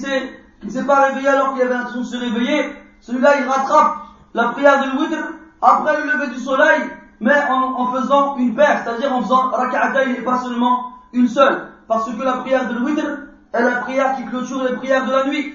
[0.65, 2.76] ne s'est pas réveillé alors qu'il avait l'intention de se réveiller.
[3.00, 3.96] Celui-là, il rattrape
[4.34, 5.17] la prière de l'ouïtre
[5.62, 6.82] après le lever du soleil,
[7.22, 11.70] mais en, faisant une paire, c'est-à-dire en faisant raka'atayn et pas seulement une seule.
[11.88, 13.08] Parce que la prière de l'ouïtre
[13.54, 15.54] est la prière qui clôture les prières de la nuit.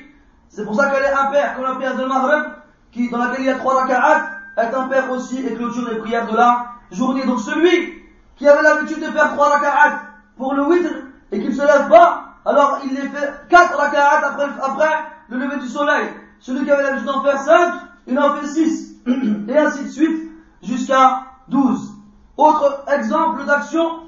[0.48, 2.44] C'est pour ça qu'elle est impaire, comme la prière de Maghreb,
[2.92, 6.26] qui, dans laquelle il y a trois raka'at, est impair aussi et clôture les prières
[6.30, 7.26] de la journée.
[7.26, 8.02] Donc celui
[8.36, 10.00] qui avait l'habitude de faire trois raka'at
[10.38, 10.88] pour le witr
[11.32, 14.90] et qui ne se lève pas, alors il les fait quatre raka'at après, après
[15.28, 16.08] le lever du soleil.
[16.38, 17.74] Celui qui avait l'habitude d'en faire cinq,
[18.06, 18.96] il en fait six.
[19.48, 20.30] Et ainsi de suite
[20.62, 21.92] jusqu'à douze.
[22.36, 24.00] Autre exemple d'action,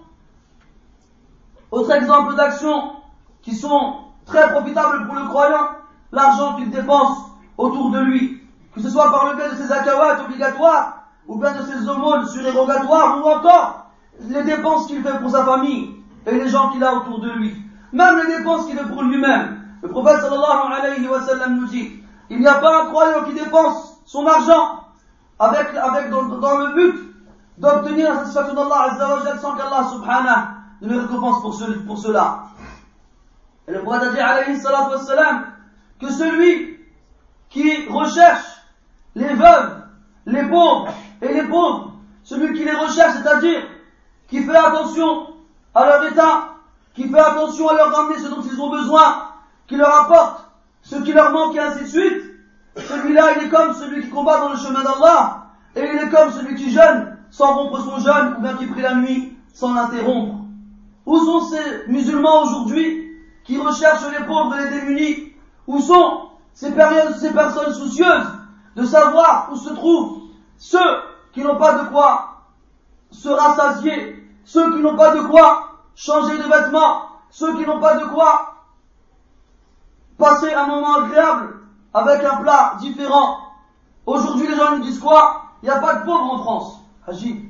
[1.70, 2.92] autre exemple d'action
[3.42, 5.68] qui sont très profitables pour le croyant,
[6.12, 7.18] l'argent qu'il dépense
[7.56, 11.52] autour de lui que ce soit par le biais de ses akawats obligatoires, ou bien
[11.52, 13.86] de ses aumônes surérogatoires, ou encore
[14.20, 15.94] les dépenses qu'il fait pour sa famille
[16.26, 17.54] et les gens qu'il a autour de lui.
[17.92, 19.60] Même les dépenses qu'il fait pour lui-même.
[19.82, 21.92] Le prophète sallallahu alayhi wa sallam nous dit,
[22.30, 24.80] il n'y a pas un croyant qui dépense son argent
[25.38, 26.22] avec, avec dans,
[26.58, 27.14] le but
[27.58, 30.44] d'obtenir la satisfaction d'Allah azza sans qu'Allah subhanahu
[30.80, 32.44] ne le récompense pour, pour cela.
[33.68, 35.44] Et le prophète a dit alayhi salatu wa sallam,
[36.00, 36.78] que celui
[37.50, 38.46] qui recherche
[39.14, 39.82] les veuves,
[40.26, 40.88] les pauvres
[41.22, 43.62] et les pauvres, celui qui les recherche, c'est-à-dire
[44.28, 45.33] qui fait attention
[45.74, 46.48] à leur état,
[46.94, 49.28] qui fait attention à leur ramener ce dont ils ont besoin,
[49.66, 50.44] qui leur apporte
[50.82, 52.22] ce qui leur manque et ainsi de suite,
[52.76, 56.30] celui-là, il est comme celui qui combat dans le chemin d'Allah, et il est comme
[56.30, 60.44] celui qui jeûne sans rompre son jeûne, ou bien qui prie la nuit sans l'interrompre.
[61.06, 63.12] Où sont ces musulmans aujourd'hui
[63.44, 65.32] qui recherchent les pauvres et les démunis?
[65.66, 68.30] Où sont ces, personnes soucieuses
[68.76, 70.22] de savoir où se trouvent
[70.58, 70.78] ceux
[71.32, 72.42] qui n'ont pas de quoi
[73.10, 77.96] se rassasier ceux qui n'ont pas de quoi changer de vêtements, ceux qui n'ont pas
[77.96, 78.54] de quoi
[80.18, 81.60] passer un moment agréable
[81.92, 83.38] avec un plat différent.
[84.06, 85.42] Aujourd'hui, les gens nous disent quoi?
[85.62, 86.80] Il n'y a pas de pauvres en France.
[87.06, 87.44] Hajib.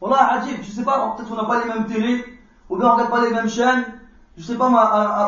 [0.00, 2.24] Voilà, Hajib, je sais pas, peut-être qu'on n'a pas les mêmes télés,
[2.68, 3.84] ou bien on regarde pas les mêmes chaînes.
[4.36, 4.68] Je sais pas,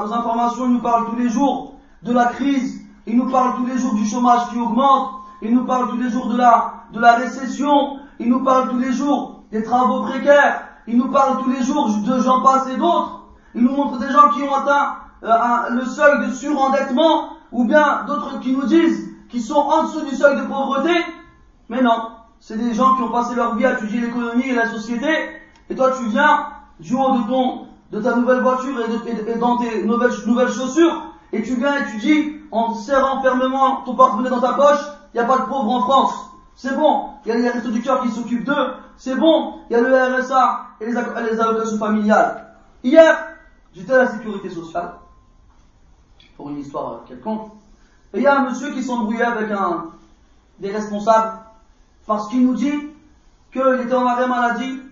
[0.04, 3.66] aux informations, ils nous parlent tous les jours de la crise, ils nous parlent tous
[3.66, 5.10] les jours du chômage qui augmente,
[5.42, 8.78] ils nous parlent tous les jours de la, de la récession, ils nous parlent tous
[8.78, 13.22] les jours des travaux précaires, ils nous parlent tous les jours de gens passés d'autres,
[13.54, 18.04] ils nous montrent des gens qui ont atteint euh, le seuil de surendettement, ou bien
[18.06, 20.92] d'autres qui nous disent qu'ils sont en dessous du seuil de pauvreté,
[21.68, 24.68] mais non, c'est des gens qui ont passé leur vie à étudier l'économie et la
[24.70, 25.08] société,
[25.68, 26.46] et toi tu viens
[26.80, 28.76] du haut de ton, de ta nouvelle voiture
[29.28, 33.82] et, dans tes nouvelles, nouvelles chaussures, et tu viens et tu dis, en serrant fermement
[33.84, 34.80] ton porte-monnaie dans ta poche,
[35.12, 36.14] il n'y a pas de pauvres en France.
[36.54, 38.72] C'est bon, il y a les restos du cœur qui s'occupent d'eux.
[39.00, 42.54] C'est bon, il y a le RSA et les, allocations familiales.
[42.84, 43.28] Hier,
[43.72, 44.92] j'étais à la sécurité sociale,
[46.36, 47.50] pour une histoire quelconque,
[48.12, 49.86] et il y a un monsieur qui s'embrouillait avec un
[50.58, 51.38] des responsables,
[52.06, 52.74] parce qu'il nous dit
[53.50, 54.82] qu'il était en arrêt maladie,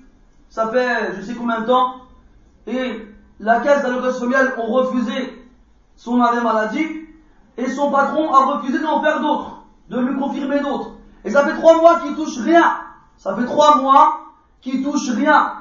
[0.49, 1.97] ça fait je sais combien de temps,
[2.67, 3.07] et
[3.41, 5.47] la caisse d'allocation familiale ont refusé
[5.97, 6.87] son arrêt maladie,
[7.59, 10.93] et son patron a refusé d'en faire d'autres, de lui confirmer d'autres.
[11.27, 12.88] Et ça fait trois mois qu'il touche rien.
[13.19, 14.21] Ça fait trois mois
[14.61, 15.53] qu'il touche rien.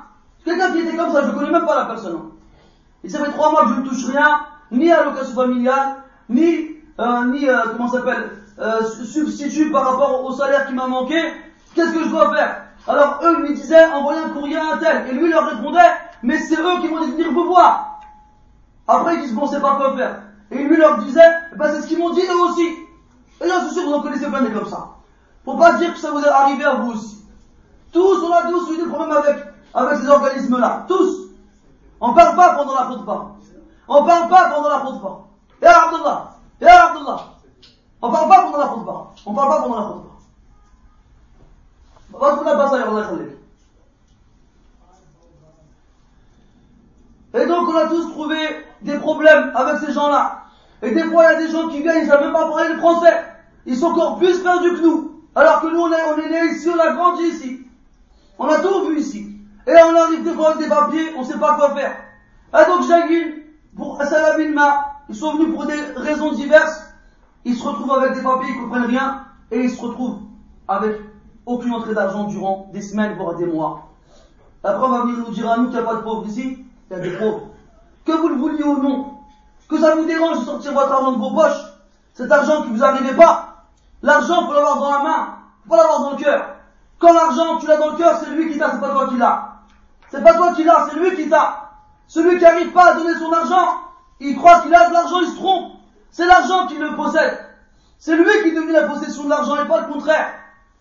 [0.45, 2.19] Quelqu'un qui était comme ça, je ne connais même pas la personne.
[3.03, 4.39] Et ça fait trois mois que je ne touche rien,
[4.71, 5.97] ni à l'occasion familiale,
[6.29, 11.19] ni, euh, ni euh, comment s'appelle, euh, substitut par rapport au salaire qui m'a manqué.
[11.75, 12.63] Qu'est-ce que je dois faire?
[12.87, 15.07] Alors eux lui disaient, envoyez un courrier à un tel.
[15.09, 15.79] Et lui leur répondait,
[16.23, 17.99] mais c'est eux qui vont venir vous voir.
[18.87, 20.21] Après ils disent, bon, c'est pas quoi faire.
[20.51, 22.67] Et lui leur disait, eh ben, c'est ce qu'ils m'ont dit eux aussi.
[23.41, 24.91] Et là, je suis sûr que vous en connaissez plein des comme ça.
[25.43, 27.26] Faut pas dire que ça vous est arrivé à vous aussi.
[27.91, 30.85] Tous, on a tous eu des problèmes avec, avec ces organismes-là.
[30.87, 31.27] Tous.
[31.99, 33.35] On parle pas pendant la pas.
[33.87, 35.27] On parle pas pendant la pas.
[35.61, 36.31] Ya Abdullah.
[36.61, 37.19] Ya Abdullah.
[38.01, 39.13] On parle pas pendant la pas.
[39.25, 40.07] On parle pas pendant la khutbah.
[47.33, 48.37] Et donc on a tous trouvé
[48.81, 50.43] des problèmes avec ces gens-là.
[50.81, 52.73] Et des fois, il y a des gens qui viennent, ils savent même pas parler
[52.73, 53.25] le français.
[53.65, 55.23] Ils sont encore plus perdus que nous.
[55.35, 57.56] Alors que nous, on est, on est nés ici, on a grandi ici.
[58.39, 59.37] On a tout vu ici.
[59.65, 61.95] Et on arrive avec des papiers, on sait pas quoi faire.
[62.53, 63.31] Ah donc, Jagin,
[63.75, 66.83] pour Salabilma, ils sont venus pour des raisons diverses.
[67.43, 69.25] Ils se retrouvent avec des papiers, ils comprennent rien.
[69.51, 70.19] Et ils se retrouvent
[70.67, 71.01] avec
[71.45, 73.89] aucune entrée d'argent durant des semaines, voire des mois.
[74.63, 76.65] Après, on va venir nous dire à nous qu'il n'y a pas de pauvres ici.
[76.89, 77.47] Il y a des pauvres.
[78.05, 79.13] Que vous le vouliez ou non,
[79.67, 81.61] que ça vous dérange de sortir votre argent de vos poches,
[82.13, 83.65] cet argent qui vous arrivait pas,
[84.01, 85.27] l'argent, faut l'avoir dans la main,
[85.63, 86.56] faut pas l'avoir dans le cœur.
[86.99, 89.17] Quand l'argent, tu l'as dans le cœur, c'est lui qui t'a, c'est pas toi qui
[89.17, 89.53] l'as.
[90.09, 91.67] C'est pas toi qui l'as, c'est lui qui t'a.
[92.07, 93.81] Celui qui arrive pas à donner son argent,
[94.19, 95.73] il croit qu'il a de l'argent, il se trompe.
[96.09, 97.37] C'est l'argent qui le possède.
[97.99, 100.33] C'est lui qui devient la possession de l'argent et pas le contraire.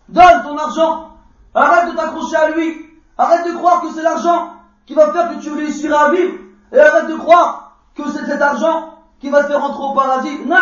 [0.07, 1.11] Donne ton argent.
[1.53, 2.85] Arrête de t'accrocher à lui.
[3.17, 4.53] Arrête de croire que c'est l'argent
[4.85, 6.35] qui va faire que tu réussiras à vivre.
[6.71, 10.39] Et arrête de croire que c'est cet argent qui va te faire rentrer au paradis.
[10.45, 10.55] Non,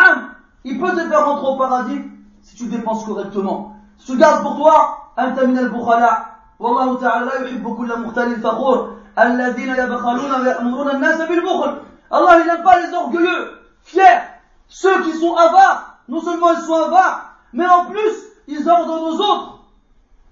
[0.64, 2.00] il peut te faire rentrer au paradis
[2.42, 3.76] si tu dépenses correctement.
[3.98, 8.96] Si tu gardes pour toi, أنت من البخلاء والله تعالى لا يحب كل مختال فخور
[9.18, 11.76] الذين يبخلون ويأمرون الناس بالبخل
[12.10, 14.20] Allah il n'aime pas les orgueilleux, fiers,
[14.68, 15.98] ceux qui sont avares.
[16.08, 18.14] Non seulement ils sont avares, mais en plus
[18.46, 19.58] ils ordonnent aux autres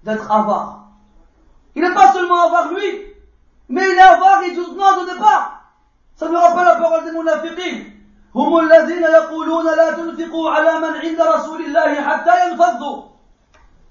[0.03, 0.87] d'être avares.
[1.75, 3.13] Il n'est pas seulement avare lui,
[3.67, 5.63] mais il est avare et non au départ.
[6.15, 7.91] Ça me rappelle la parole des munafiqin.
[8.35, 13.03] هم الذين يقولون لا تنفقوا على من عند رسول الله حتى ينفضوا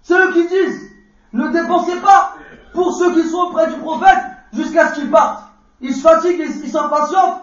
[0.04, 0.90] Ceux qui disent
[1.32, 2.36] ne dépensez pas
[2.72, 4.18] pour ceux qui sont auprès du prophète
[4.52, 5.44] jusqu'à ce qu'ils partent.
[5.80, 7.40] Ils se fatiguent, ils s'impatientent,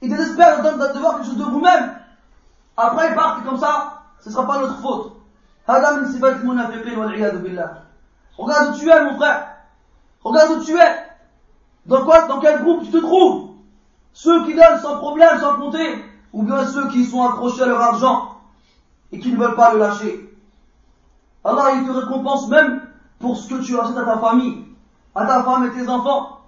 [0.00, 1.94] ils désespèrent de, voir quelque chose de vous-même.
[2.76, 5.12] Après ils partent comme ça, ce ne sera pas notre faute.
[5.68, 6.02] Regarde
[8.74, 9.48] où tu es mon frère.
[10.24, 11.06] Regarde où tu es.
[11.86, 13.50] Dans dans quel groupe tu te trouves?
[14.14, 17.80] Ceux qui donnent sans problème, sans compter, ou bien ceux qui sont accrochés à leur
[17.80, 18.40] argent
[19.12, 20.31] et qui ne veulent pas le lâcher.
[21.44, 22.82] Allah, il te récompense même
[23.18, 24.64] pour ce que tu achètes à ta famille,
[25.14, 26.40] à ta femme et tes enfants,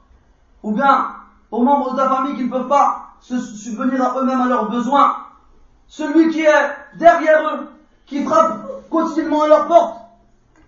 [0.62, 1.07] ou bien
[1.51, 4.70] aux membres de ta famille qui ne peuvent pas se subvenir à eux-mêmes à leurs
[4.70, 5.16] besoins.
[5.86, 7.68] Celui qui est derrière eux,
[8.07, 10.01] qui frappe quotidiennement à leur porte.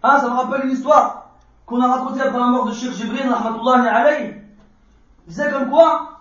[0.03, 1.31] Hein, ça me rappelle une histoire
[1.67, 4.35] qu'on a racontée après la mort de Sheikh Jibril, alayhi.
[5.27, 6.21] Il disait comme quoi,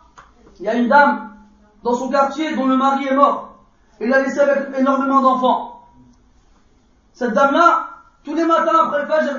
[0.59, 1.35] il y a une dame
[1.83, 3.55] dans son quartier dont le mari est mort.
[3.99, 5.83] Et il a laissé avec énormément d'enfants.
[7.13, 7.84] Cette dame-là,
[8.25, 9.35] tous les matins après le fajr,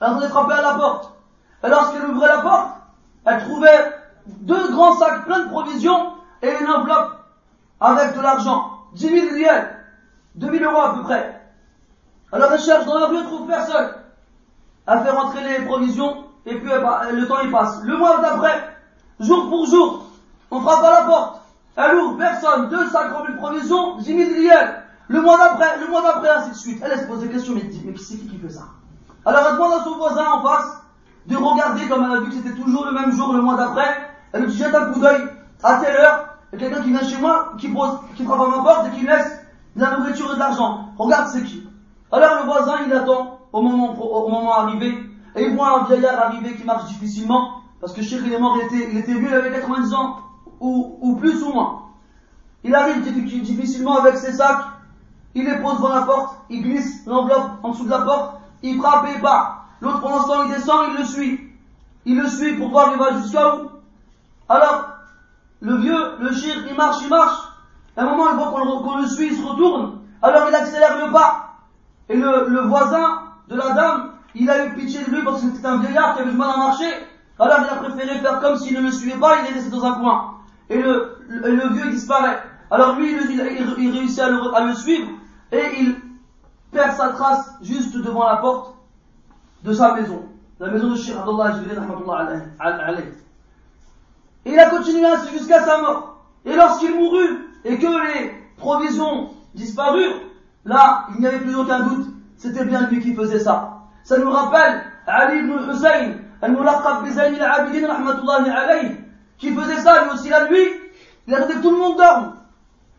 [0.00, 1.12] elle venait frapper à la porte.
[1.64, 2.70] Et lorsqu'elle ouvrait la porte,
[3.24, 3.92] elle trouvait
[4.26, 6.12] deux grands sacs pleins de provisions
[6.42, 7.12] et une enveloppe
[7.80, 8.72] avec de l'argent.
[8.94, 9.76] 10 000 riels,
[10.36, 11.40] 2 000 euros à peu près.
[12.32, 13.94] Alors elle cherche dans la rue, elle trouve personne.
[14.86, 17.80] Elle fait rentrer les provisions et puis le temps il passe.
[17.82, 18.76] Le mois d'après,
[19.20, 20.04] jour pour jour,
[20.50, 21.40] on frappe à la porte.
[21.76, 24.82] Elle ouvre, personne, deux sacs remplis de provisions, 10 000 riels.
[25.08, 26.82] Le mois d'après, le mois d'après, ainsi de suite.
[26.84, 28.62] Elle, se pose des questions, mais mais c'est qui qui fait ça?
[29.24, 30.82] Alors elle demande à son voisin en face
[31.26, 34.10] de regarder, comme elle a vu que c'était toujours le même jour, le mois d'après.
[34.32, 35.22] Elle lui dit, jette un coup d'œil,
[35.62, 38.62] à telle heure, a quelqu'un qui vient chez moi, qui pose, qui frappe à ma
[38.62, 39.40] porte et qui laisse
[39.74, 40.90] de la nourriture et de l'argent.
[40.98, 41.68] Regarde c'est qui.
[42.12, 44.98] Alors le voisin, il attend au moment, au moment arrivé,
[45.34, 48.56] et il voit un vieillard arriver qui marche difficilement, parce que Cheikh il est mort,
[48.60, 50.18] il était, il était vieux, il avait 90 ans,
[50.60, 51.82] ou, ou plus ou moins.
[52.64, 54.64] Il arrive difficilement avec ses sacs,
[55.36, 58.80] il les pose devant la porte, il glisse l'enveloppe en dessous de la porte, il
[58.80, 59.66] frappe et part.
[59.82, 61.40] L'autre, pendant ce temps, il descend, il le suit.
[62.06, 63.70] Il le suit pour voir il va jusqu'à où.
[64.48, 64.88] Alors,
[65.60, 67.38] le vieux, le chir, il marche, il marche.
[67.96, 69.98] À un moment, il voit qu'on le, suit, il se retourne.
[70.22, 71.50] Alors, il accélère le pas.
[72.08, 75.48] Et le, le voisin de la dame, il a eu pitié de lui parce que
[75.48, 76.90] c'était un vieillard qui avait du mal à marcher.
[77.38, 79.84] Alors, il a préféré faire comme s'il ne le suivait pas, il est resté dans
[79.84, 80.34] un coin.
[80.70, 82.42] Et le, le, vieux, disparaît.
[82.70, 85.08] Alors, lui, il, il, réussit le, à le suivre
[85.52, 85.96] et il
[86.72, 88.74] perd sa trace juste devant la porte
[89.62, 90.24] de sa maison,
[90.60, 91.54] la maison de Sheikh Abdullah
[92.58, 93.12] alayhi.
[94.44, 96.16] Et il a continué ainsi jusqu'à sa mort.
[96.44, 100.20] Et lorsqu'il mourut et que les provisions disparurent,
[100.64, 103.78] là, il n'y avait plus aucun doute, c'était bien lui qui faisait ça.
[104.04, 108.96] Ça nous rappelle Ali ibn Hussein, al-Mulaqab bizayn al-Abidin rahmatullahi alayhi,
[109.38, 110.68] qui faisait ça lui aussi la nuit,
[111.26, 112.34] il attendait que tout le monde dorme.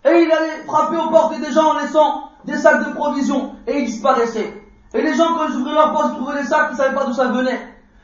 [0.04, 3.80] Et il allait frapper aux portes des gens en laissant des sacs de provisions et
[3.80, 4.64] il disparaissait.
[4.94, 6.96] Et les gens, quand ils ouvraient leur porte, ils trouvaient des sacs, ils ne savaient
[6.96, 7.60] pas d'où ça venait.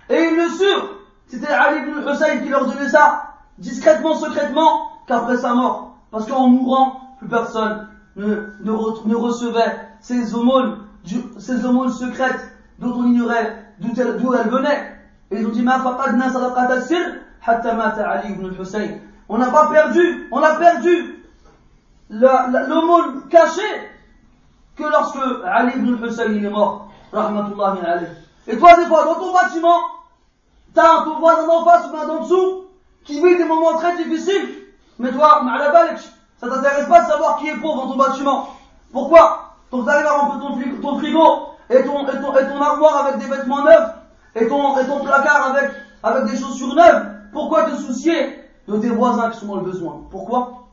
[0.09, 0.89] Et ils le surent.
[1.27, 5.95] C'était Ali ibn Hussein qui leur donnait ça, discrètement, secrètement, qu'après sa mort.
[6.11, 7.87] Parce qu'en mourant, plus personne
[8.17, 10.79] ne, ne, recevait ces aumônes,
[11.39, 14.91] ces aumônes secrètes dont on ignorait d'où elles, venaient.
[15.31, 15.83] Et ils ont dit, Ali
[18.33, 18.99] ibn Hussein.
[19.29, 21.23] On n'a pas perdu, on a perdu
[22.09, 23.92] l'aumône cachée
[24.75, 28.07] que lorsque Ali ibn Hussein est mort, rahmatullahi alayhi.
[28.47, 29.79] Et toi, des fois, dans ton bâtiment,
[30.73, 32.65] t'as ton voisin d'en face ou d'en dessous,
[33.03, 34.49] qui vit des moments très difficiles,
[34.99, 35.41] mais toi,
[36.37, 38.47] ça t'intéresse pas de savoir qui est pauvre dans ton bâtiment.
[38.91, 39.55] Pourquoi?
[39.71, 43.27] Donc t'arrives à remplir ton frigo, et, ton, et, ton, et ton armoire avec des
[43.27, 43.89] vêtements neufs,
[44.35, 45.71] et ton, et ton placard avec,
[46.03, 47.11] avec des chaussures neuves.
[47.31, 50.01] Pourquoi te soucier de tes voisins qui sont dans le besoin?
[50.11, 50.67] Pourquoi?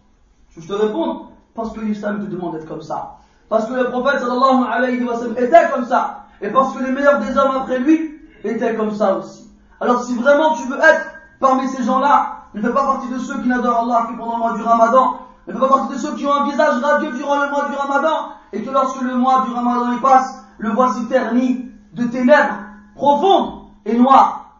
[0.56, 3.16] Je te réponds, parce que l'islam te demande d'être comme ça.
[3.50, 6.24] Parce que le prophète sallallahu alayhi wa sallam était comme ça.
[6.40, 9.50] Et parce que les meilleurs des hommes après lui étaient comme ça aussi.
[9.80, 11.06] Alors si vraiment tu veux être
[11.40, 14.38] parmi ces gens-là, ne fais pas partie de ceux qui n'adorent Allah que pendant le
[14.38, 17.42] mois du Ramadan, ne fais pas partie de ceux qui ont un visage radieux durant
[17.42, 21.04] le mois du Ramadan, et que lorsque le mois du Ramadan y passe, le voici
[21.06, 22.54] terni de ténèbres
[22.94, 24.54] profondes et noires.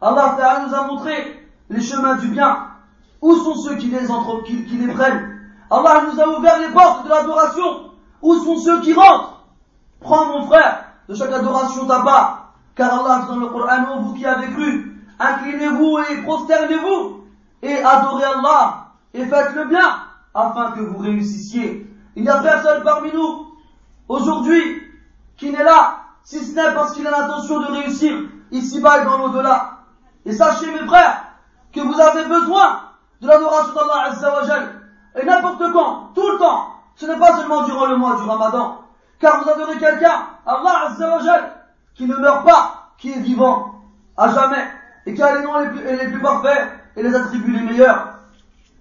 [0.00, 2.66] Allah nous a montré les chemins du bien.
[3.20, 5.31] Où sont ceux qui les, entre, qui les prennent?
[5.72, 7.92] Allah nous a ouvert les portes de l'adoration.
[8.20, 9.42] Où sont ceux qui rentrent?
[10.00, 12.52] Prends mon frère de chaque adoration ta part.
[12.74, 17.24] Car Allah dans le Coran, vous qui avez cru, inclinez-vous et prosternez-vous
[17.62, 19.96] et adorez Allah et faites le bien
[20.34, 21.86] afin que vous réussissiez.
[22.16, 23.46] Il n'y a personne parmi nous
[24.08, 24.82] aujourd'hui
[25.38, 28.14] qui n'est là si ce n'est parce qu'il a l'intention de réussir
[28.50, 29.78] ici-bas et dans l'au-delà.
[30.24, 31.24] Et sachez mes frères
[31.72, 32.80] que vous avez besoin
[33.20, 34.81] de l'adoration d'Allah Azza wa
[35.14, 36.68] et n'importe quand, tout le temps.
[36.96, 38.82] Ce n'est pas seulement durant le mois du Ramadan,
[39.18, 41.52] car vous adorez quelqu'un, Allah Azzawajal,
[41.94, 43.74] qui ne meurt pas, qui est vivant
[44.16, 44.66] à jamais,
[45.06, 48.18] et qui a les noms les plus, parfaits et les attributs les meilleurs.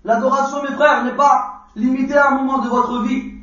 [0.03, 3.33] L'adoration, mes frères, n'est pas limitée à un moment de votre vie.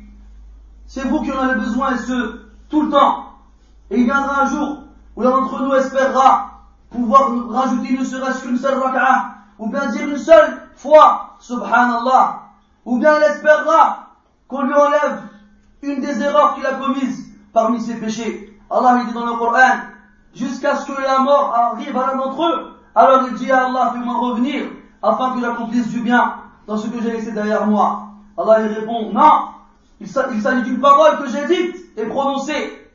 [0.85, 3.25] C'est vous qui en avez besoin, et ce, tout le temps.
[3.89, 4.83] Et il viendra un jour
[5.15, 6.49] où l'un d'entre nous espérera
[6.89, 12.48] pouvoir rajouter ne serait-ce qu'une seule raka'a, ou bien dire une seule fois, subhanallah,
[12.89, 14.15] ou bien elle espérera
[14.47, 15.21] qu'on lui enlève
[15.83, 17.23] une des erreurs qu'il a commises
[17.53, 18.59] parmi ses péchés.
[18.67, 19.81] Allah dit dans le Coran,
[20.33, 23.91] jusqu'à ce que la mort arrive à l'un d'entre eux, alors il dit à Allah,
[23.93, 24.71] fais-moi revenir,
[25.03, 26.33] afin que j'accomplisse du bien
[26.65, 28.07] dans ce que j'ai laissé derrière moi.
[28.35, 29.49] Allah il répond, non,
[30.01, 32.89] il s'agit d'une parole que j'ai dite et prononcée.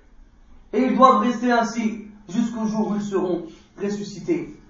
[0.72, 3.44] Et ils doivent rester ainsi jusqu'au jour où ils seront
[3.80, 4.60] ressuscités.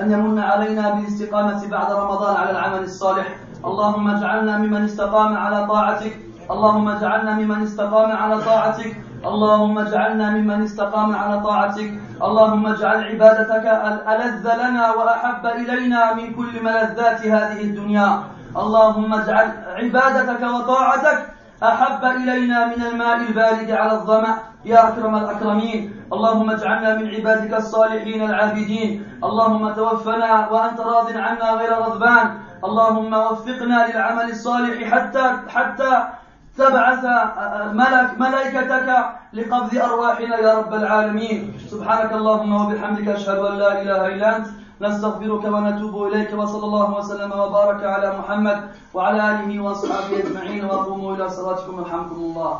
[0.00, 3.26] أن يمن علينا بالاستقامة بعد رمضان على العمل الصالح.
[3.64, 6.18] اللهم اجعلنا ممن استقام على طاعتك.
[6.50, 8.96] اللهم اجعلنا ممن استقام على طاعتك.
[9.24, 11.90] اللهم اجعلنا ممن استقام على طاعتك.
[12.22, 13.66] اللهم اجعل عبادتك
[14.14, 18.22] ألذ لنا وأحب إلينا من كل ملذات هذه الدنيا.
[18.56, 21.18] اللهم اجعل عبادتك وطاعتك
[21.62, 24.34] أحب إلينا من الماء البارد على الظمأ.
[24.64, 25.93] يا أكرم الأكرمين.
[26.12, 29.20] اللهم اجعلنا من عبادك الصالحين العابدين.
[29.24, 32.26] اللهم توفنا وأنت راض عنا غير غضبان.
[32.64, 35.92] اللهم وفقنا للعمل الصالح حتى حتى
[36.58, 37.04] تبعث
[37.72, 38.88] ملك ملائكتك
[39.32, 41.58] لقبض أرواحنا يا رب العالمين.
[41.70, 44.46] سبحانك اللهم وبحمدك أشهد أن لا إله إلا أنت.
[44.80, 48.58] نستغفرك ونتوب إليك وصلى الله وسلم وبارك على محمد
[48.94, 50.64] وعلى آله وأصحابه أجمعين.
[50.64, 52.52] وقوموا إلى صلاتكم الحمد الله.